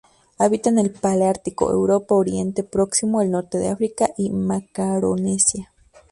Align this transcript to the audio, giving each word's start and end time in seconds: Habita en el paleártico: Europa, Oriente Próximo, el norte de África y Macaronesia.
Habita 0.39 0.71
en 0.71 0.79
el 0.79 0.89
paleártico: 0.89 1.69
Europa, 1.71 2.15
Oriente 2.15 2.63
Próximo, 2.63 3.21
el 3.21 3.29
norte 3.29 3.59
de 3.59 3.67
África 3.69 4.09
y 4.17 4.31
Macaronesia. 4.31 5.71